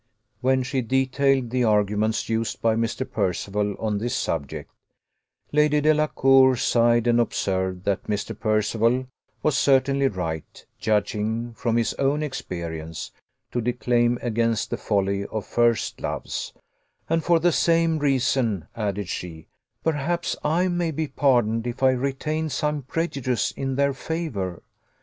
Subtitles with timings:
[0.39, 3.07] When she detailed the arguments used by Mr.
[3.07, 4.71] Percival on this subject,
[5.51, 8.35] Lady Delacour sighed, and observed that Mr.
[8.35, 9.05] Percival
[9.43, 13.11] was certainly right, judging from his own experience,
[13.51, 16.51] to declaim against the folly of first loves;
[17.07, 19.49] "and for the same reason," added she,
[19.83, 24.63] "perhaps I may be pardoned if I retain some prejudice in their favour."